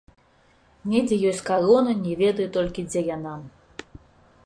[0.93, 3.39] Недзе ёсць карона, не ведаю толькі, дзе яна.